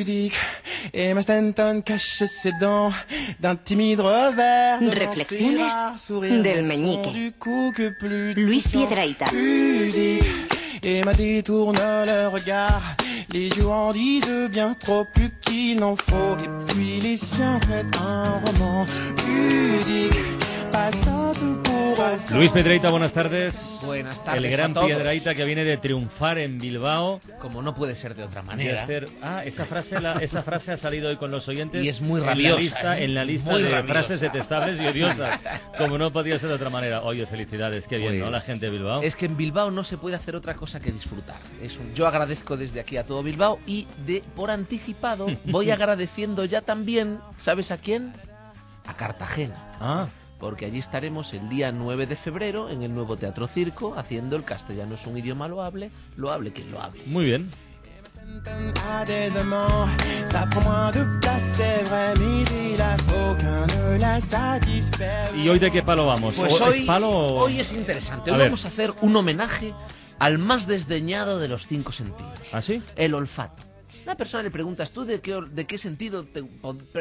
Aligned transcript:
pudique. 0.00 0.38
Emma 0.94 1.20
Stanton 1.20 1.82
cache 1.84 2.24
ses 2.24 2.52
dents 2.58 2.90
d'un 3.38 3.54
timide 3.56 4.00
revers. 4.00 4.80
Reflexiones 4.80 6.42
del 6.42 6.64
meñique. 6.64 7.12
du 7.12 7.32
cou 7.32 7.72
que 7.76 7.90
plus 7.90 8.32
Luis 8.32 8.62
touchant. 8.62 8.86
Piedrahita. 8.86 9.26
Pudique. 9.26 10.24
Emma 10.82 11.12
détourne 11.12 11.78
le 12.06 12.28
regard. 12.28 12.96
Les 13.30 13.48
yeux 13.48 13.68
en 13.68 13.92
disent 13.92 14.48
bien 14.50 14.74
trop 14.74 15.04
plus 15.04 15.30
qu'il 15.42 15.78
n'en 15.80 15.96
faut. 15.96 16.36
Et 16.44 16.72
puis 16.72 17.00
les 17.00 17.18
siens 17.18 17.58
se 17.58 17.66
mettent 17.66 17.96
un 17.96 18.40
roman. 18.44 18.86
Pudique. 19.16 20.14
Luis 22.32 22.52
Piedrahita, 22.52 22.90
buenas 22.90 23.12
tardes. 23.12 23.80
Buenas 23.84 24.24
tardes 24.24 24.44
El 24.44 24.50
gran 24.50 24.70
a 24.70 24.74
todos. 24.74 24.86
Piedrahita 24.86 25.34
que 25.34 25.44
viene 25.44 25.64
de 25.64 25.76
triunfar 25.76 26.38
en 26.38 26.58
Bilbao. 26.58 27.20
Como 27.40 27.60
no 27.60 27.74
puede 27.74 27.96
ser 27.96 28.14
de 28.14 28.22
otra 28.24 28.40
de 28.42 28.46
manera. 28.46 28.84
hacer- 28.84 29.08
Ah, 29.22 29.42
esa 29.44 29.66
frase, 29.66 30.00
la- 30.00 30.14
esa 30.14 30.42
frase 30.42 30.72
ha 30.72 30.76
salido 30.76 31.08
hoy 31.10 31.16
con 31.16 31.30
los 31.30 31.48
oyentes. 31.48 31.84
Y 31.84 31.88
es 31.88 32.00
muy 32.00 32.20
en 32.20 32.26
la 32.26 32.32
rabiosa, 32.32 32.60
lista, 32.60 32.98
¿eh? 32.98 33.04
en 33.04 33.14
la 33.14 33.24
lista 33.24 33.54
de 33.56 33.68
rabiosa. 33.68 33.86
frases 33.86 34.20
detestables 34.20 34.80
y 34.80 34.86
odiosas. 34.86 35.40
Como 35.78 35.98
no 35.98 36.10
podía 36.10 36.38
ser 36.38 36.48
de 36.50 36.54
otra 36.54 36.70
manera. 36.70 37.02
Oye, 37.02 37.26
felicidades, 37.26 37.86
qué 37.86 37.98
bien, 37.98 38.18
¿no? 38.18 38.26
Pues, 38.26 38.32
La 38.32 38.40
gente 38.40 38.66
de 38.66 38.72
Bilbao. 38.72 39.02
Es 39.02 39.16
que 39.16 39.26
en 39.26 39.36
Bilbao 39.36 39.70
no 39.70 39.84
se 39.84 39.98
puede 39.98 40.16
hacer 40.16 40.36
otra 40.36 40.54
cosa 40.54 40.80
que 40.80 40.92
disfrutar. 40.92 41.36
Es 41.62 41.76
un- 41.78 41.94
yo 41.94 42.06
agradezco 42.06 42.56
desde 42.56 42.80
aquí 42.80 42.96
a 42.96 43.04
todo 43.04 43.22
Bilbao 43.22 43.58
y 43.66 43.86
de 44.06 44.22
por 44.36 44.50
anticipado 44.50 45.26
voy 45.44 45.70
agradeciendo 45.72 46.44
ya 46.44 46.62
también, 46.62 47.18
¿sabes 47.38 47.70
a 47.72 47.76
quién? 47.78 48.12
A 48.86 48.94
Cartagena. 48.94 49.56
Ah, 49.80 50.06
Porque 50.40 50.64
allí 50.64 50.78
estaremos 50.78 51.34
el 51.34 51.48
día 51.50 51.70
9 51.70 52.06
de 52.06 52.16
febrero 52.16 52.70
en 52.70 52.82
el 52.82 52.94
nuevo 52.94 53.16
Teatro 53.16 53.46
Circo 53.46 53.94
haciendo 53.96 54.36
el 54.36 54.44
castellano 54.44 54.94
es 54.94 55.06
un 55.06 55.18
idioma 55.18 55.46
loable, 55.46 55.90
lo 56.16 56.30
hable 56.32 56.52
quien 56.52 56.72
lo 56.72 56.80
hable. 56.82 57.02
muy 57.06 57.26
bien. 57.26 57.50
¿Y 65.36 65.48
hoy 65.48 65.58
de 65.58 65.70
qué 65.70 65.82
palo 65.82 66.06
vamos? 66.06 66.34
Pues 66.36 66.60
¿O- 66.60 66.64
hoy, 66.64 66.78
¿Es 66.80 66.86
palo 66.86 67.08
o- 67.10 67.44
hoy 67.44 67.60
es 67.60 67.72
interesante. 67.72 68.30
A 68.30 68.34
Hoy 68.34 68.38
ver. 68.38 68.48
vamos 68.48 68.64
a 68.64 68.68
hacer 68.68 68.92
un 69.02 69.16
homenaje 69.16 69.74
al 70.18 70.38
más 70.38 70.66
desdeñado 70.66 71.38
de 71.38 71.48
los 71.48 71.66
cinco 71.66 71.92
sentidos. 71.92 72.32
¿Ah, 72.52 72.62
sí? 72.62 72.82
el 72.96 73.14
olfato. 73.14 73.62
Una 74.04 74.14
persona 74.16 74.42
le 74.42 74.50
preguntas 74.50 74.92
tú 74.92 75.04
de 75.04 75.20
qué, 75.20 75.34
or- 75.34 75.50
de 75.50 75.66
qué 75.66 75.78
sentido 75.78 76.24
te 76.24 76.42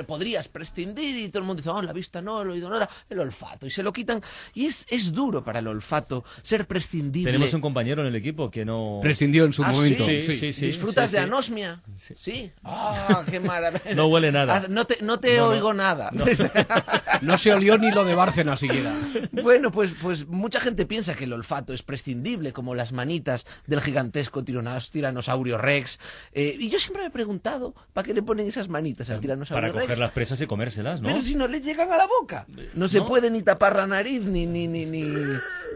podrías 0.03 0.47
prescindir 0.47 1.15
y 1.17 1.29
todo 1.29 1.39
el 1.41 1.45
mundo 1.47 1.61
dice, 1.61 1.69
oh, 1.69 1.81
la 1.81 1.93
vista 1.93 2.21
no, 2.21 2.41
el 2.41 2.49
oído 2.49 2.69
no 2.69 2.75
era, 2.77 2.89
el 3.09 3.19
olfato. 3.19 3.65
Y 3.65 3.69
se 3.69 3.83
lo 3.83 3.91
quitan. 3.93 4.21
Y 4.53 4.65
es, 4.65 4.85
es 4.89 5.11
duro 5.11 5.43
para 5.43 5.59
el 5.59 5.67
olfato 5.67 6.23
ser 6.41 6.65
prescindible. 6.67 7.31
Tenemos 7.31 7.53
un 7.53 7.61
compañero 7.61 8.01
en 8.01 8.07
el 8.07 8.15
equipo 8.15 8.49
que 8.49 8.65
no... 8.65 8.99
Prescindió 9.01 9.45
en 9.45 9.53
su 9.53 9.63
Ah, 9.63 9.71
momento. 9.71 10.05
Sí, 10.05 10.23
sí. 10.23 10.33
sí, 10.37 10.53
sí. 10.53 10.65
¿Disfrutas 10.67 11.09
sí, 11.09 11.15
de 11.17 11.21
anosmia? 11.23 11.81
Sí. 11.97 12.13
Sí. 12.15 12.51
¡Ah, 12.63 13.23
qué 13.29 13.39
maravilla! 13.39 13.93
No 13.95 14.07
huele 14.07 14.31
nada. 14.31 14.63
Ah, 14.63 14.67
No 14.69 14.85
te, 14.85 14.97
no 15.01 15.19
te 15.19 15.37
No, 15.37 15.45
no. 15.47 15.51
oigo 15.51 15.73
nada. 15.73 16.11
No 17.21 17.37
se 17.37 17.51
olió 17.53 17.77
ni 17.77 17.91
lo 17.91 18.05
de 18.05 18.15
Bárcena 18.15 18.55
siquiera. 18.55 18.93
Bueno, 19.31 19.71
pues, 19.71 19.91
pues 20.01 20.25
mucha 20.27 20.59
gente 20.61 20.85
piensa 20.85 21.15
que 21.15 21.25
el 21.25 21.33
olfato 21.33 21.73
es 21.73 21.83
prescindible, 21.83 22.53
como 22.53 22.75
las 22.75 22.91
manitas 22.93 23.45
del 23.67 23.81
gigantesco 23.81 24.41
tiranos- 24.43 24.89
tiranosaurio 24.91 25.57
Rex. 25.57 25.99
Eh, 26.33 26.55
y 26.59 26.69
yo 26.69 26.78
siempre 26.79 27.03
me 27.03 27.07
he 27.07 27.11
preguntado, 27.11 27.73
¿para 27.93 28.05
qué 28.05 28.13
le 28.13 28.21
ponen 28.23 28.47
esas 28.47 28.67
manitas 28.69 29.09
al 29.09 29.19
tiranosaurio 29.19 29.61
Para 29.67 29.73
Rex? 29.73 29.83
coger 29.85 29.99
las 29.99 30.11
presas 30.11 30.41
y 30.41 30.47
comérselas, 30.47 31.01
¿no? 31.01 31.07
Pero 31.09 31.21
si 31.21 31.35
no 31.35 31.47
le 31.47 31.61
llegan 31.61 31.91
a 31.91 31.97
la 31.97 32.07
boca. 32.07 32.45
No 32.73 32.87
se 32.89 32.99
¿No? 32.99 33.05
puede 33.05 33.29
ni 33.29 33.41
tapar 33.43 33.75
la 33.75 33.85
nariz, 33.87 34.21
ni, 34.23 34.45
ni, 34.45 34.67
ni, 34.67 34.85
ni... 34.85 35.03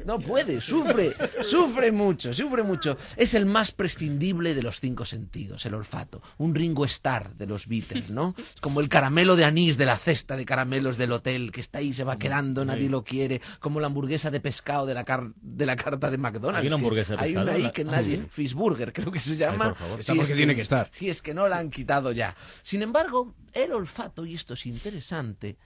No 0.05 0.19
puede, 0.19 0.59
sufre, 0.61 1.13
sufre 1.43 1.91
mucho, 1.91 2.33
sufre 2.33 2.63
mucho. 2.63 2.97
Es 3.15 3.33
el 3.33 3.45
más 3.45 3.71
prescindible 3.71 4.53
de 4.53 4.61
los 4.63 4.79
cinco 4.79 5.05
sentidos, 5.05 5.65
el 5.65 5.73
olfato. 5.73 6.21
Un 6.37 6.53
Ringo 6.55 6.85
Starr 6.85 7.35
de 7.35 7.45
los 7.45 7.67
Beatles, 7.67 8.09
¿no? 8.09 8.35
Es 8.37 8.61
como 8.61 8.79
el 8.79 8.89
caramelo 8.89 9.35
de 9.35 9.45
anís 9.45 9.77
de 9.77 9.85
la 9.85 9.97
cesta 9.97 10.35
de 10.37 10.45
caramelos 10.45 10.97
del 10.97 11.11
hotel, 11.11 11.51
que 11.51 11.61
está 11.61 11.79
ahí, 11.79 11.93
se 11.93 12.03
va 12.03 12.17
quedando, 12.17 12.65
nadie 12.65 12.89
lo 12.89 13.03
quiere. 13.03 13.41
Como 13.59 13.79
la 13.79 13.87
hamburguesa 13.87 14.29
de 14.31 14.39
pescado 14.39 14.85
de 14.85 14.93
la, 14.93 15.03
car- 15.03 15.33
de 15.41 15.65
la 15.65 15.75
carta 15.75 16.09
de 16.11 16.17
McDonald's. 16.17 16.59
Hay 16.59 16.67
una 16.67 16.75
que 16.75 16.81
hamburguesa 16.81 17.15
de 17.15 17.19
Hay 17.21 17.33
pescado, 17.33 17.43
una 17.57 17.65
ahí 17.65 17.71
que 17.71 17.81
ah, 17.83 17.85
nadie... 17.85 18.17
¿sí? 18.17 18.27
Fishburger, 18.31 18.91
creo 18.93 19.11
que 19.11 19.19
se 19.19 19.35
llama. 19.37 19.69
por 19.69 19.77
favor. 19.77 19.99
Está 19.99 20.15
porque 20.15 20.35
tiene 20.35 20.55
que 20.55 20.61
estar. 20.61 20.89
Si 20.91 21.09
es 21.09 21.21
que 21.21 21.33
no 21.33 21.47
la 21.47 21.57
han 21.57 21.69
quitado 21.69 22.11
ya. 22.11 22.35
Sin 22.63 22.81
embargo, 22.81 23.35
el 23.53 23.71
olfato, 23.71 24.25
y 24.25 24.35
esto 24.35 24.53
es 24.55 24.65
interesante, 24.65 25.57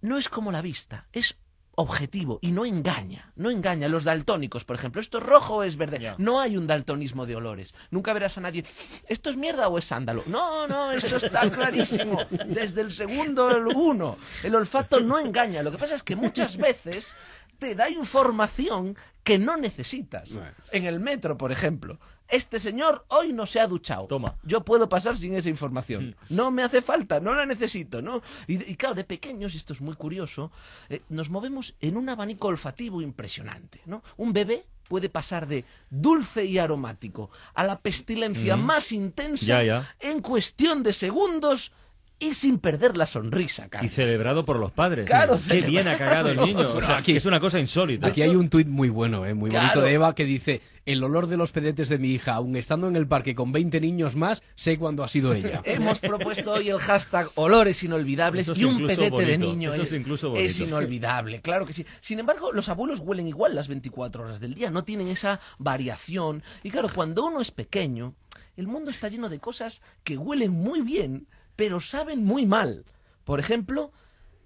no 0.00 0.18
es 0.18 0.28
como 0.28 0.52
la 0.52 0.60
vista, 0.62 1.06
es 1.12 1.36
objetivo 1.76 2.38
y 2.40 2.52
no 2.52 2.64
engaña, 2.64 3.32
no 3.36 3.50
engaña. 3.50 3.88
Los 3.88 4.04
daltónicos, 4.04 4.64
por 4.64 4.76
ejemplo, 4.76 5.00
esto 5.00 5.18
es 5.18 5.24
rojo 5.24 5.56
o 5.56 5.62
es 5.62 5.76
verde. 5.76 6.14
No 6.18 6.40
hay 6.40 6.56
un 6.56 6.66
daltonismo 6.66 7.26
de 7.26 7.36
olores. 7.36 7.74
Nunca 7.90 8.12
verás 8.12 8.38
a 8.38 8.40
nadie, 8.40 8.64
¿esto 9.08 9.30
es 9.30 9.36
mierda 9.36 9.68
o 9.68 9.78
es 9.78 9.84
sándalo? 9.84 10.22
No, 10.26 10.66
no, 10.66 10.92
eso 10.92 11.16
está 11.16 11.50
clarísimo. 11.50 12.18
Desde 12.46 12.80
el 12.80 12.92
segundo 12.92 13.50
el 13.50 13.66
uno. 13.66 14.16
El 14.42 14.54
olfato 14.54 15.00
no 15.00 15.18
engaña. 15.18 15.62
Lo 15.62 15.70
que 15.70 15.78
pasa 15.78 15.94
es 15.94 16.02
que 16.02 16.16
muchas 16.16 16.56
veces 16.56 17.14
te 17.58 17.74
da 17.74 17.88
información 17.88 18.96
que 19.24 19.38
no 19.38 19.56
necesitas. 19.56 20.32
Bueno. 20.34 20.52
En 20.70 20.84
el 20.84 21.00
metro, 21.00 21.36
por 21.36 21.50
ejemplo. 21.50 21.98
Este 22.28 22.58
señor 22.58 23.04
hoy 23.08 23.32
no 23.32 23.44
se 23.44 23.60
ha 23.60 23.66
duchado. 23.66 24.06
Toma. 24.06 24.36
Yo 24.44 24.64
puedo 24.64 24.88
pasar 24.88 25.16
sin 25.16 25.34
esa 25.34 25.50
información. 25.50 26.16
No 26.30 26.50
me 26.50 26.62
hace 26.62 26.80
falta, 26.80 27.20
no 27.20 27.34
la 27.34 27.44
necesito, 27.44 28.00
¿no? 28.00 28.22
Y, 28.46 28.54
y 28.70 28.76
claro, 28.76 28.94
de 28.94 29.04
pequeños, 29.04 29.54
y 29.54 29.58
esto 29.58 29.72
es 29.74 29.80
muy 29.82 29.94
curioso, 29.94 30.50
eh, 30.88 31.02
nos 31.10 31.28
movemos 31.28 31.74
en 31.80 31.96
un 31.98 32.08
abanico 32.08 32.48
olfativo 32.48 33.02
impresionante, 33.02 33.80
¿no? 33.84 34.02
Un 34.16 34.32
bebé 34.32 34.64
puede 34.88 35.08
pasar 35.10 35.46
de 35.46 35.64
dulce 35.90 36.44
y 36.44 36.58
aromático 36.58 37.30
a 37.54 37.64
la 37.64 37.78
pestilencia 37.78 38.56
más 38.56 38.90
intensa 38.92 39.46
Ya, 39.46 39.62
ya. 39.62 39.94
en 40.00 40.20
cuestión 40.20 40.82
de 40.82 40.92
segundos 40.92 41.72
y 42.18 42.34
sin 42.34 42.58
perder 42.58 42.96
la 42.96 43.06
sonrisa, 43.06 43.66
Y 43.66 43.68
Carlos. 43.68 43.92
celebrado 43.92 44.44
por 44.44 44.58
los 44.58 44.72
padres. 44.72 45.04
Claro, 45.06 45.38
Qué 45.48 45.60
bien 45.62 45.88
ha 45.88 45.98
cagado 45.98 46.28
el 46.30 46.36
niño. 46.38 46.60
O 46.60 46.72
Bueno, 46.74 46.86
sea, 46.86 46.98
aquí- 46.98 47.16
es 47.16 47.26
una 47.26 47.40
cosa 47.40 47.58
insólita. 47.58 48.06
Aquí 48.08 48.22
hay 48.22 48.34
un 48.36 48.48
tuit 48.48 48.68
muy 48.68 48.88
bueno, 48.88 49.26
eh, 49.26 49.34
muy 49.34 49.50
bonito 49.50 49.72
Claro. 49.72 49.82
de 49.82 49.92
Eva 49.94 50.14
que 50.14 50.24
dice, 50.24 50.62
el 50.86 51.02
olor 51.02 51.26
de 51.26 51.36
los 51.36 51.50
pedetes 51.50 51.88
de 51.88 51.98
mi 51.98 52.12
hija, 52.12 52.34
aun 52.34 52.56
estando 52.56 52.86
en 52.88 52.96
el 52.96 53.08
parque 53.08 53.34
con 53.34 53.52
20 53.52 53.80
niños 53.80 54.14
más, 54.16 54.42
sé 54.54 54.78
cuándo 54.78 55.02
ha 55.02 55.08
sido 55.08 55.34
ella. 55.34 55.60
Hemos 55.64 55.98
propuesto 55.98 56.52
hoy 56.52 56.68
el 56.68 56.78
hashtag 56.78 57.28
olores 57.34 57.82
inolvidables 57.82 58.48
Eso 58.48 58.60
y 58.60 58.64
un 58.64 58.86
pedete 58.86 59.24
de 59.24 59.38
niño 59.38 59.72
eso 59.72 59.82
es 59.82 59.92
incluso 59.92 60.36
es 60.36 60.58
inolvidable, 60.60 61.40
claro 61.40 61.66
que 61.66 61.72
sí. 61.72 61.84
Sin 62.00 62.20
embargo, 62.20 62.52
los 62.52 62.68
abuelos 62.68 63.00
huelen 63.00 63.26
igual 63.26 63.54
las 63.54 63.66
24 63.68 64.24
horas 64.24 64.40
del 64.40 64.54
día, 64.54 64.70
no 64.70 64.84
tienen 64.84 65.08
esa 65.08 65.40
variación. 65.58 66.42
Y 66.62 66.70
claro, 66.70 66.88
cuando 66.94 67.24
uno 67.26 67.40
es 67.40 67.50
pequeño, 67.50 68.14
el 68.56 68.66
mundo 68.68 68.90
está 68.90 69.08
lleno 69.08 69.28
de 69.28 69.40
cosas 69.40 69.82
que 70.04 70.16
huelen 70.16 70.52
muy 70.52 70.80
bien, 70.82 71.26
pero 71.56 71.80
saben 71.80 72.24
muy 72.24 72.46
mal. 72.46 72.84
Por 73.24 73.40
ejemplo, 73.40 73.92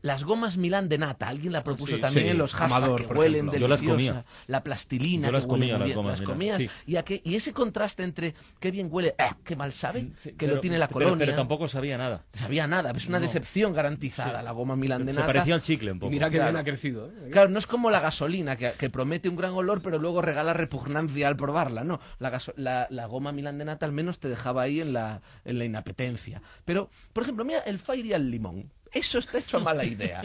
las 0.02 0.24
gomas 0.24 0.56
Milán 0.56 0.88
de 0.88 0.98
nata. 0.98 1.28
Alguien 1.28 1.52
la 1.52 1.62
propuso 1.64 1.94
sí, 1.96 2.00
también 2.00 2.26
sí. 2.26 2.30
en 2.32 2.38
los 2.38 2.54
hashtags 2.54 3.02
que 3.02 3.06
huelen 3.12 3.50
deliciosa. 3.50 4.24
La 4.46 4.62
plastilina 4.62 5.28
Yo 5.28 5.32
las 5.32 5.46
que 5.46 5.52
huele 5.52 5.64
comía, 5.66 5.74
muy 5.74 5.78
las 5.80 5.86
bien. 5.86 5.96
gomas 5.96 6.10
las 6.12 6.20
Milán, 6.20 6.34
comías. 6.56 6.58
sí. 6.58 7.20
Y, 7.24 7.34
ese 7.34 7.52
contraste 7.52 8.02
entre 8.04 8.34
qué 8.60 8.70
bien 8.70 8.88
huele, 8.90 9.14
¡ah, 9.18 9.36
qué 9.44 9.56
mal 9.56 9.72
sabe, 9.72 10.10
Sí, 10.16 10.30
que 10.30 10.36
pero- 10.46 10.54
lo 10.56 10.60
tiene 10.60 10.78
la 10.78 10.88
pero- 10.88 11.06
colonia. 11.06 11.18
Pero, 11.26 11.36
tampoco 11.36 11.68
sabía 11.68 11.98
nada. 11.98 12.24
Sabía 12.32 12.66
nada, 12.66 12.92
es 12.96 13.06
una 13.08 13.18
No. 13.18 13.26
decepción 13.26 13.72
garantizada 13.74 14.42
la 14.42 14.52
goma 14.52 14.76
Milán 14.76 15.04
de 15.06 15.12
Se 15.12 15.20
nata. 15.20 15.26
parecía 15.26 15.54
al 15.54 15.62
chicle 15.62 15.90
un 15.92 15.96
Y 15.96 16.00
poco. 16.00 16.10
mira 16.10 16.30
que 16.30 16.36
Claro. 16.36 16.52
bien 16.52 16.60
ha 16.60 16.64
crecido. 16.64 17.08
¿eh? 17.10 17.30
Claro, 17.30 17.50
no 17.50 17.58
es 17.58 17.66
como 17.66 17.90
la 17.90 18.00
gasolina, 18.00 18.56
que, 18.56 18.72
que 18.78 18.90
promete 18.90 19.28
un 19.28 19.36
gran 19.36 19.52
olor, 19.54 19.82
pero 19.82 19.98
luego 19.98 20.22
regala 20.22 20.52
repugnancia 20.54 21.26
al 21.28 21.36
probarla. 21.36 21.84
No, 21.84 22.00
la, 22.18 22.30
gaso- 22.30 22.54
la, 22.56 22.86
la 22.90 23.06
goma 23.06 23.32
Milán 23.32 23.58
de 23.58 23.64
nata 23.64 23.86
al 23.86 23.92
menos 23.92 24.18
te 24.18 24.28
dejaba 24.28 24.62
ahí 24.62 24.80
en 24.80 24.92
la, 24.92 25.20
en 25.44 25.58
la 25.58 25.64
inapetencia. 25.64 26.42
Pero, 26.64 26.90
por 27.12 27.22
ejemplo, 27.24 27.44
mira 27.44 27.60
el 27.60 27.78
Fairy 27.78 28.12
al 28.12 28.30
limón. 28.30 28.70
Eso 28.92 29.18
está 29.18 29.38
hecho 29.38 29.58
a 29.58 29.60
mala 29.60 29.84
idea. 29.84 30.22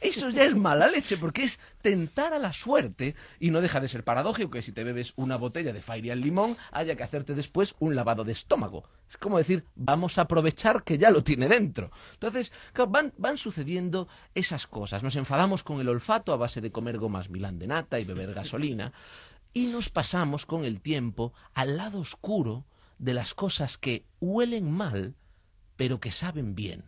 Eso 0.00 0.30
ya 0.30 0.44
es 0.44 0.54
mala 0.54 0.86
leche, 0.86 1.16
porque 1.16 1.44
es 1.44 1.58
tentar 1.82 2.32
a 2.32 2.38
la 2.38 2.52
suerte 2.52 3.14
y 3.40 3.50
no 3.50 3.60
deja 3.60 3.80
de 3.80 3.88
ser 3.88 4.04
paradójico 4.04 4.50
que 4.50 4.62
si 4.62 4.72
te 4.72 4.84
bebes 4.84 5.12
una 5.16 5.36
botella 5.36 5.72
de 5.72 5.82
Fairy 5.82 6.10
al 6.10 6.20
limón 6.20 6.56
haya 6.70 6.96
que 6.96 7.02
hacerte 7.02 7.34
después 7.34 7.74
un 7.78 7.94
lavado 7.94 8.24
de 8.24 8.32
estómago. 8.32 8.88
Es 9.08 9.16
como 9.16 9.38
decir, 9.38 9.64
vamos 9.74 10.18
a 10.18 10.22
aprovechar 10.22 10.82
que 10.82 10.98
ya 10.98 11.10
lo 11.10 11.22
tiene 11.22 11.48
dentro. 11.48 11.90
Entonces, 12.12 12.52
van, 12.88 13.12
van 13.18 13.36
sucediendo 13.36 14.08
esas 14.34 14.66
cosas. 14.66 15.02
Nos 15.02 15.16
enfadamos 15.16 15.62
con 15.62 15.80
el 15.80 15.88
olfato 15.88 16.32
a 16.32 16.36
base 16.36 16.60
de 16.60 16.72
comer 16.72 16.98
gomas 16.98 17.30
Milán 17.30 17.58
de 17.58 17.66
nata 17.66 18.00
y 18.00 18.04
beber 18.04 18.34
gasolina 18.34 18.92
y 19.52 19.68
nos 19.68 19.88
pasamos 19.88 20.44
con 20.44 20.64
el 20.64 20.82
tiempo 20.82 21.32
al 21.54 21.78
lado 21.78 22.00
oscuro 22.00 22.66
de 22.98 23.14
las 23.14 23.32
cosas 23.32 23.78
que 23.78 24.04
huelen 24.20 24.70
mal, 24.70 25.14
pero 25.76 25.98
que 25.98 26.10
saben 26.10 26.54
bien. 26.54 26.84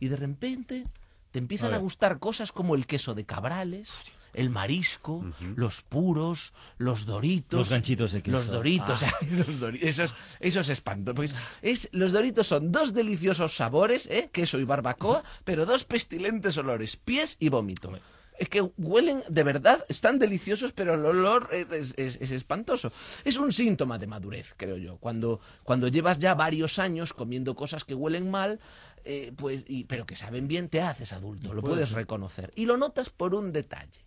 Y 0.00 0.08
de 0.08 0.16
repente 0.16 0.84
te 1.30 1.38
empiezan 1.38 1.74
A 1.74 1.78
gustar 1.78 2.18
cosas 2.18 2.52
como 2.52 2.74
el 2.74 2.86
queso 2.86 3.14
de 3.14 3.24
cabrales, 3.24 3.90
el 4.34 4.50
marisco, 4.50 5.24
los 5.56 5.82
puros, 5.82 6.52
los 6.78 7.06
doritos. 7.06 7.58
Los 7.58 7.68
ganchitos 7.70 8.12
de 8.12 8.22
queso. 8.22 8.36
Los 8.36 8.46
doritos, 8.48 9.02
Ah. 9.02 9.12
ay, 9.20 9.30
los 9.46 9.60
dori- 9.60 9.78
eso, 9.82 10.04
es, 10.04 10.14
eso 10.40 10.60
es 10.60 10.68
espanto. 10.68 11.14
Pues 11.14 11.34
es, 11.62 11.88
los 11.92 12.12
doritos 12.12 12.46
son 12.48 12.72
dos 12.72 12.92
deliciosos 12.94 13.56
sabores, 13.56 14.06
¿eh? 14.10 14.30
queso 14.32 14.58
y 14.58 14.64
barbacoa, 14.64 15.22
pero 15.44 15.66
dos 15.66 15.84
pestilentes 15.84 16.56
olores, 16.58 16.96
pies 16.96 17.36
y 17.38 17.48
vómito. 17.48 17.92
Es 18.36 18.48
que 18.48 18.62
huelen 18.62 19.22
de 19.28 19.44
verdad, 19.44 19.84
están 19.88 20.18
deliciosos, 20.18 20.72
pero 20.72 20.94
el 20.94 21.04
olor 21.06 21.48
es, 21.52 21.94
es- 21.96 22.18
es 22.20 22.30
espantoso. 22.32 22.92
Es 23.24 23.36
un 23.36 23.52
síntoma 23.52 23.96
de 23.98 24.08
madurez, 24.08 24.54
creo 24.56 24.76
yo. 24.76 24.96
Cuando, 24.98 25.40
cuando 25.62 25.86
llevas 25.88 26.18
ya 26.18 26.34
varios 26.34 26.78
años 26.80 27.12
comiendo 27.12 27.54
cosas 27.54 27.84
que 27.84 27.94
huelen 27.94 28.30
mal, 28.30 28.58
eh, 29.04 29.32
pues, 29.36 29.62
y- 29.68 29.84
pero 29.84 30.04
que 30.04 30.16
saben 30.16 30.48
bien, 30.48 30.68
te 30.68 30.80
haces 30.82 31.12
adulto, 31.12 31.54
lo 31.54 31.60
Puede 31.60 31.74
puedes 31.74 31.88
ser. 31.90 31.98
reconocer. 31.98 32.52
Y 32.56 32.66
lo 32.66 32.76
notas 32.76 33.08
por 33.10 33.34
un 33.36 33.52
detalle. 33.52 34.00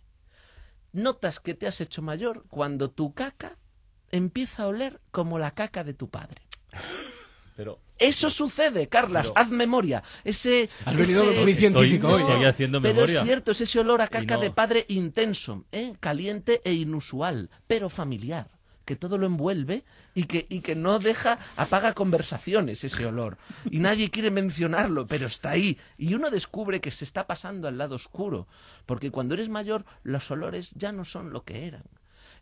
Notas 0.92 1.40
que 1.40 1.54
te 1.54 1.66
has 1.66 1.80
hecho 1.80 2.02
mayor 2.02 2.44
cuando 2.48 2.90
tu 2.90 3.14
caca 3.14 3.56
empieza 4.10 4.64
a 4.64 4.66
oler 4.68 5.00
como 5.10 5.38
la 5.38 5.52
caca 5.52 5.84
de 5.84 5.94
tu 5.94 6.08
padre. 6.10 6.42
Pero 7.58 7.80
Eso 7.98 8.30
sucede, 8.30 8.86
Carlas, 8.86 9.26
Pero- 9.26 9.36
haz 9.36 9.50
memoria. 9.50 10.00
Ese, 10.22 10.70
Has 10.84 10.96
venido 10.96 11.24
ese- 11.24 11.40
muy 11.40 11.50
estoy, 11.50 11.54
científico 11.56 12.06
hoy. 12.06 12.22
estoy 12.22 12.44
haciendo 12.44 12.80
pero 12.80 12.94
memoria. 12.94 13.18
es 13.18 13.26
cierto, 13.26 13.50
es 13.50 13.60
ese 13.60 13.80
olor 13.80 14.00
a 14.00 14.06
caca 14.06 14.36
no. 14.36 14.40
de 14.42 14.50
padre 14.52 14.84
intenso, 14.86 15.64
¿eh? 15.72 15.94
caliente 15.98 16.60
e 16.64 16.72
inusual, 16.74 17.50
pero 17.66 17.88
familiar, 17.88 18.46
que 18.84 18.94
todo 18.94 19.18
lo 19.18 19.26
envuelve 19.26 19.82
y 20.14 20.22
que, 20.26 20.46
y 20.48 20.60
que 20.60 20.76
no 20.76 21.00
deja, 21.00 21.40
apaga 21.56 21.94
conversaciones 21.94 22.84
ese 22.84 23.04
olor. 23.04 23.38
Y 23.72 23.80
nadie 23.80 24.08
quiere 24.10 24.30
mencionarlo, 24.30 25.08
pero 25.08 25.26
está 25.26 25.50
ahí. 25.50 25.76
Y 25.98 26.14
uno 26.14 26.30
descubre 26.30 26.80
que 26.80 26.92
se 26.92 27.04
está 27.04 27.26
pasando 27.26 27.66
al 27.66 27.76
lado 27.76 27.96
oscuro, 27.96 28.46
porque 28.86 29.10
cuando 29.10 29.34
eres 29.34 29.48
mayor 29.48 29.84
los 30.04 30.30
olores 30.30 30.70
ya 30.76 30.92
no 30.92 31.04
son 31.04 31.32
lo 31.32 31.42
que 31.42 31.66
eran. 31.66 31.82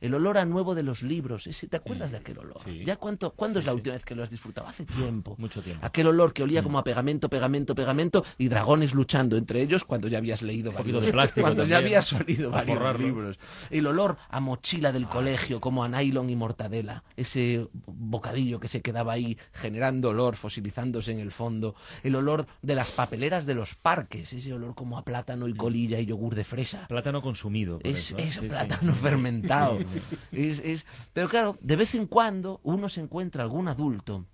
El 0.00 0.14
olor 0.14 0.38
a 0.38 0.44
nuevo 0.44 0.74
de 0.74 0.82
los 0.82 1.02
libros, 1.02 1.46
ese, 1.46 1.68
¿te 1.68 1.76
acuerdas 1.76 2.10
de 2.10 2.18
aquel 2.18 2.38
olor? 2.38 2.60
Sí. 2.64 2.82
¿Ya 2.84 2.96
cuánto, 2.96 3.30
¿Cuándo 3.32 3.60
Sí, 3.60 3.60
es 3.60 3.66
la 3.66 3.72
sí. 3.72 3.76
última 3.76 3.94
vez 3.94 4.04
que 4.04 4.14
lo 4.14 4.22
has 4.22 4.30
disfrutado? 4.30 4.68
Hace 4.68 4.84
tiempo. 4.84 5.34
Mucho 5.38 5.62
tiempo. 5.62 5.84
Aquel 5.86 6.06
olor 6.08 6.32
que 6.32 6.42
Mm. 6.42 6.44
olía 6.46 6.62
como 6.62 6.78
a 6.78 6.84
pegamento, 6.84 7.28
pegamento, 7.28 7.74
pegamento 7.74 8.24
y 8.38 8.48
dragones 8.48 8.94
luchando 8.94 9.36
entre 9.36 9.62
ellos 9.62 9.84
cuando 9.84 10.08
ya 10.08 10.18
habías 10.18 10.42
leído 10.42 10.72
varios 10.72 11.04
de 11.04 11.12
plástico 11.12 11.44
cuando 11.46 11.64
ya 11.64 11.78
habías 11.78 12.12
A 12.12 12.18
varios 12.18 12.78
forrarlo. 12.78 13.06
libros. 13.06 13.38
El 13.70 13.86
olor 13.86 14.16
a 14.28 14.40
mochila 14.40 14.92
del 14.92 15.06
colegio 15.06 15.60
como 15.60 15.82
a 15.84 15.88
nylon 15.88 16.30
y 16.30 16.36
mortadela, 16.36 17.02
ese 17.16 17.66
bocadillo 17.86 18.60
que 18.60 18.68
se 18.68 18.82
quedaba 18.82 19.12
ahí 19.12 19.36
generando 19.52 20.10
olor, 20.10 20.36
fosilizándose 20.36 21.12
en 21.12 21.20
el 21.20 21.30
fondo, 21.32 21.74
el 22.02 22.14
olor 22.16 22.46
de 22.62 22.74
las 22.74 22.90
papeleras 22.90 23.46
de 23.46 23.54
los 23.54 23.74
parques, 23.74 24.32
ese 24.32 24.52
olor 24.52 24.74
como 24.74 24.98
a 24.98 25.04
plátano 25.04 25.48
y 25.48 25.54
colilla 25.54 25.98
y 25.98 26.06
yogur 26.06 26.34
de 26.34 26.44
fresa. 26.44 26.86
Plátano 26.88 27.22
consumido. 27.22 27.78
Es, 27.82 27.98
eso, 28.10 28.18
¿eh? 28.18 28.24
es 28.28 28.34
Sí, 28.34 28.40
sí. 28.40 28.48
plátano 28.48 28.94
fermentado. 28.94 29.78
Es, 30.32 30.60
es- 30.60 30.86
Pero 31.12 31.28
claro, 31.28 31.56
de 31.60 31.76
vez 31.76 31.94
en 31.94 32.06
cuando 32.06 32.60
uno 32.62 32.88
se 32.88 33.00
encuentra 33.00 33.42
algún 33.42 33.68
adulto 33.68 34.24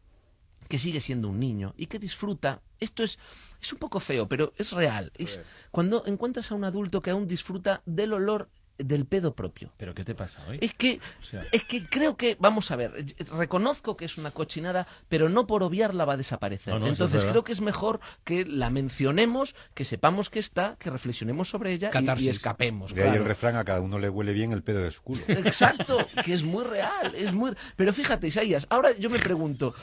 que 0.68 0.78
sigue 0.78 1.00
siendo 1.00 1.28
un 1.28 1.38
niño 1.38 1.74
y 1.76 1.86
que 1.86 1.98
disfruta. 1.98 2.60
Esto 2.80 3.02
es, 3.02 3.18
es 3.60 3.72
un 3.72 3.78
poco 3.78 4.00
feo, 4.00 4.26
pero 4.28 4.52
es 4.56 4.72
real. 4.72 5.12
Es 5.16 5.40
cuando 5.70 6.04
encuentras 6.06 6.50
a 6.50 6.54
un 6.54 6.64
adulto 6.64 7.00
que 7.02 7.10
aún 7.10 7.26
disfruta 7.26 7.82
del 7.84 8.12
olor 8.14 8.48
del 8.78 9.06
pedo 9.06 9.34
propio. 9.34 9.70
¿Pero 9.76 9.94
qué 9.94 10.04
te 10.04 10.14
pasa 10.14 10.40
hoy? 10.48 10.58
Es 10.60 10.74
que, 10.74 10.98
O 11.20 11.24
sea- 11.24 11.44
es 11.52 11.64
que 11.64 11.86
creo 11.86 12.16
que, 12.16 12.36
vamos 12.40 12.70
a 12.70 12.76
ver, 12.76 12.92
reconozco 13.36 13.96
que 13.96 14.04
es 14.06 14.18
una 14.18 14.30
cochinada, 14.30 14.86
pero 15.08 15.28
no 15.28 15.46
por 15.46 15.62
obviarla 15.62 16.04
va 16.04 16.14
a 16.14 16.16
desaparecer. 16.16 16.72
No, 16.74 16.80
no, 16.80 16.86
Entonces 16.88 17.24
creo 17.24 17.44
que 17.44 17.52
es 17.52 17.60
mejor 17.60 18.00
que 18.24 18.44
la 18.44 18.70
mencionemos, 18.70 19.54
que 19.74 19.84
sepamos 19.84 20.30
que 20.30 20.38
está, 20.38 20.76
que 20.78 20.90
reflexionemos 20.90 21.48
sobre 21.50 21.72
ella 21.72 21.90
y- 22.18 22.28
escapemos. 22.28 22.94
De 22.94 23.02
ahí 23.08 23.16
el 23.16 23.24
refrán, 23.24 23.56
a 23.56 23.64
cada 23.64 23.80
uno 23.80 23.98
le 23.98 24.08
huele 24.08 24.32
bien 24.32 24.52
el 24.52 24.62
pedo 24.62 24.82
de 24.82 24.90
su 24.90 25.02
culo. 25.02 25.22
Exacto, 25.28 25.98
que 26.24 26.32
es 26.32 26.42
muy 26.42 26.64
real, 26.64 27.14
es 27.14 27.32
muy... 27.32 27.52
Pero 27.76 27.92
fíjate, 27.92 28.26
Isaías, 28.26 28.66
ahora 28.70 28.96
yo 28.96 29.10
me 29.10 29.18
pregunto, 29.18 29.74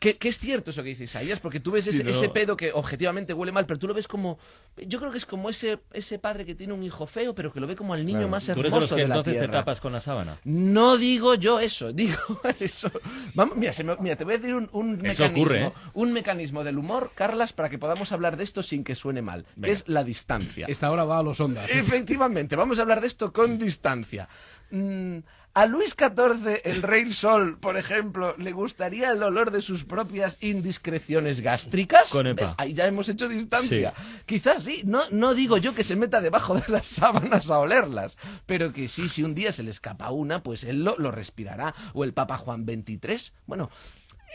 que 0.00 0.16
es 0.20 0.38
cierto 0.38 0.70
eso 0.70 0.82
que 0.82 0.90
dice 0.90 1.04
Isaías, 1.04 1.40
porque 1.40 1.60
tú 1.60 1.70
ves 1.72 1.84
Sí, 1.84 1.90
ese, 1.90 2.04
no. 2.04 2.10
ese 2.10 2.28
pedo 2.28 2.56
que 2.56 2.72
objetivamente 2.72 3.32
huele 3.34 3.52
mal, 3.52 3.66
pero 3.66 3.78
tú 3.78 3.86
lo 3.88 3.94
ves 3.94 4.08
como... 4.08 4.38
Yo 4.76 4.98
creo 4.98 5.10
que 5.10 5.18
es 5.18 5.26
como 5.26 5.48
ese, 5.48 5.80
ese 5.92 6.18
padre 6.18 6.44
que 6.44 6.54
tiene 6.54 6.72
un 6.72 6.82
hijo 6.82 7.06
feo, 7.06 7.34
pero 7.34 7.52
que 7.52 7.60
lo 7.60 7.66
ve 7.66 7.76
como 7.76 7.94
al 7.94 8.04
niño 8.04 8.18
Claro. 8.18 8.28
más 8.30 8.37
Tú 8.46 8.60
eres 8.60 8.72
de 8.72 8.80
los 8.80 8.90
hermoso 8.90 8.96
que 8.96 9.02
de 9.02 9.08
la 9.08 9.14
entonces 9.16 9.40
te 9.40 9.48
tapas 9.48 9.80
con 9.80 9.92
la 9.92 10.00
sábana. 10.00 10.38
No 10.44 10.96
digo 10.96 11.34
yo 11.34 11.60
eso, 11.60 11.92
digo 11.92 12.18
eso. 12.60 12.90
Vamos, 13.34 13.56
mira, 13.56 13.72
se 13.72 13.84
me- 13.84 13.96
mira, 14.00 14.16
te 14.16 14.24
voy 14.24 14.34
a 14.34 14.38
decir 14.38 14.54
un, 14.54 14.98
mecanismo, 15.00 15.26
ocurre, 15.42 15.64
¿eh? 15.66 15.72
un 15.94 16.12
mecanismo 16.12 16.64
del 16.64 16.78
humor, 16.78 17.10
Carlas, 17.14 17.52
para 17.52 17.68
que 17.68 17.78
podamos 17.78 18.12
hablar 18.12 18.36
de 18.36 18.44
esto 18.44 18.62
sin 18.62 18.84
que 18.84 18.94
suene 18.94 19.22
mal, 19.22 19.44
que 19.44 19.50
Venga. 19.56 19.72
es 19.72 19.84
la 19.88 20.04
distancia. 20.04 20.66
Esta 20.68 20.90
hora 20.90 21.04
va 21.04 21.18
a 21.18 21.22
los 21.22 21.40
ondas. 21.40 21.70
Efectivamente, 21.70 22.56
vamos 22.56 22.78
a 22.78 22.82
hablar 22.82 23.00
de 23.00 23.06
esto 23.06 23.32
con 23.32 23.58
distancia. 23.58 24.28
Mm, 24.70 25.18
a 25.54 25.66
Luis 25.66 25.96
XIV, 25.98 26.60
el 26.62 26.82
rey 26.82 27.12
sol, 27.12 27.58
por 27.58 27.76
ejemplo, 27.76 28.36
¿le 28.38 28.52
gustaría 28.52 29.10
el 29.10 29.22
olor 29.22 29.50
de 29.50 29.60
sus 29.60 29.84
propias 29.84 30.38
indiscreciones 30.40 31.40
gástricas? 31.40 32.10
Con. 32.10 32.32
Ahí 32.58 32.74
ya 32.74 32.86
hemos 32.86 33.08
hecho 33.08 33.28
distancia. 33.28 33.92
Sí. 33.96 34.22
Quizás 34.24 34.62
sí, 34.62 34.82
no, 34.84 35.02
no 35.10 35.34
digo 35.34 35.56
yo 35.56 35.74
que 35.74 35.82
se 35.82 35.96
meta 35.96 36.20
debajo 36.20 36.54
de 36.54 36.64
las 36.68 36.86
sábanas 37.00 37.50
a 37.50 37.58
olerlas, 37.58 38.18
pero 38.46 38.72
que 38.72 38.86
sí, 38.86 39.08
si 39.08 39.24
un 39.24 39.34
día 39.34 39.50
se 39.50 39.64
le 39.64 39.70
escapa 39.70 40.12
una, 40.12 40.44
pues 40.44 40.62
él 40.62 40.84
lo, 40.84 40.96
lo 40.96 41.10
respirará. 41.10 41.74
O 41.92 42.04
el 42.04 42.12
Papa 42.12 42.36
Juan 42.36 42.64
XXIII, 42.64 43.32
bueno... 43.46 43.68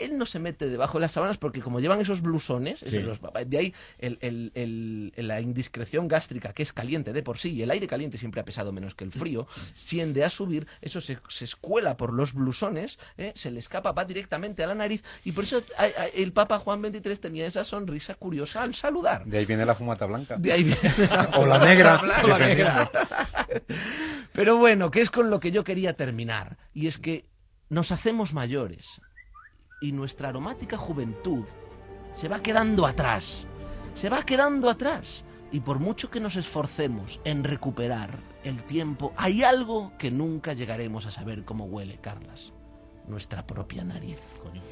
Él 0.00 0.18
no 0.18 0.26
se 0.26 0.38
mete 0.38 0.68
debajo 0.68 0.98
de 0.98 1.02
las 1.02 1.12
sábanas 1.12 1.38
porque 1.38 1.60
como 1.60 1.80
llevan 1.80 2.00
esos 2.00 2.20
blusones, 2.20 2.80
Sí. 2.80 2.96
esos- 2.96 3.20
de 3.46 3.58
ahí 3.58 3.74
el- 3.98 4.18
el- 4.20 4.52
el- 4.54 5.12
la 5.28 5.40
indiscreción 5.40 6.08
gástrica, 6.08 6.52
que 6.52 6.62
es 6.62 6.72
caliente 6.72 7.12
de 7.12 7.22
por 7.22 7.38
sí, 7.38 7.52
y 7.52 7.62
el 7.62 7.70
aire 7.70 7.86
caliente 7.86 8.18
siempre 8.18 8.40
ha 8.40 8.44
pesado 8.44 8.72
menos 8.72 8.94
que 8.94 9.04
el 9.04 9.12
frío, 9.12 9.46
tiende 9.88 10.24
a 10.24 10.30
subir, 10.30 10.66
eso 10.82 11.00
se, 11.00 11.18
se 11.28 11.44
escuela 11.44 11.96
por 11.96 12.12
los 12.12 12.32
blusones, 12.34 12.98
¿eh? 13.18 13.32
se 13.34 13.50
le 13.50 13.60
escapa, 13.60 13.92
va 13.92 14.04
directamente 14.04 14.64
a 14.64 14.66
la 14.66 14.74
nariz, 14.74 15.02
y 15.24 15.32
por 15.32 15.44
eso 15.44 15.62
a- 15.78 15.82
a- 15.84 16.06
el 16.08 16.32
Papa 16.32 16.58
Juan 16.58 16.80
XXIII 16.82 17.16
tenía 17.16 17.46
esa 17.46 17.64
sonrisa 17.64 18.14
curiosa 18.14 18.62
al 18.62 18.74
saludar. 18.74 19.24
De 19.24 19.38
ahí 19.38 19.44
viene 19.46 19.64
la 19.64 19.74
fumata 19.74 20.06
blanca. 20.06 20.36
De 20.38 20.52
ahí 20.52 20.64
viene 20.64 20.80
O 21.36 21.46
la 21.46 21.58
negra. 21.64 22.00
O 22.02 22.06
la 22.26 22.38
dependiendo. 22.38 22.90
Pero 24.32 24.56
bueno, 24.56 24.90
que 24.90 25.00
es 25.00 25.10
con 25.10 25.30
lo 25.30 25.40
que 25.40 25.50
yo 25.50 25.64
quería 25.64 25.94
terminar. 25.94 26.56
Y 26.72 26.86
es 26.86 26.98
que 26.98 27.26
nos 27.68 27.92
hacemos 27.92 28.32
mayores. 28.32 29.00
Y 29.84 29.92
nuestra 29.92 30.30
aromática 30.30 30.78
juventud 30.78 31.44
se 32.10 32.26
va 32.26 32.40
quedando 32.40 32.86
atrás. 32.86 33.46
Se 33.94 34.08
va 34.08 34.22
quedando 34.22 34.70
atrás. 34.70 35.26
Y 35.52 35.60
por 35.60 35.78
mucho 35.78 36.10
que 36.10 36.20
nos 36.20 36.36
esforcemos 36.36 37.20
en 37.24 37.44
recuperar 37.44 38.18
el 38.44 38.62
tiempo, 38.62 39.12
hay 39.14 39.42
algo 39.42 39.92
que 39.98 40.10
nunca 40.10 40.54
llegaremos 40.54 41.04
a 41.04 41.10
saber 41.10 41.44
cómo 41.44 41.66
huele, 41.66 41.98
Carlas. 41.98 42.54
Nuestra 43.08 43.46
propia 43.46 43.84
nariz. 43.84 44.20
Coño. 44.42 44.62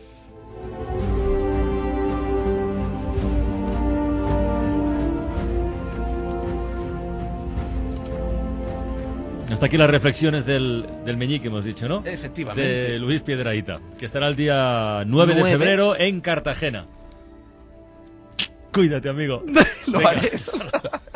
Hasta 9.53 9.67
aquí 9.67 9.77
las 9.77 9.91
reflexiones 9.91 10.47
del, 10.47 10.87
del 11.05 11.17
Meñique, 11.19 11.49
hemos 11.49 11.65
dicho, 11.65 11.87
¿no? 11.87 12.03
Efectivamente. 12.05 12.63
De 12.63 12.99
Luis 12.99 13.23
Piedraíta, 13.23 13.81
que 13.99 14.07
estará 14.07 14.27
el 14.29 14.35
día 14.35 15.05
9 15.07 15.35
de 15.35 15.41
Nueve. 15.41 15.59
febrero 15.59 15.95
en 15.97 16.21
Cartagena. 16.21 16.87
Cuídate, 18.73 19.11
amigo. 19.11 19.43
Lo 19.87 20.09
haré. 20.09 20.33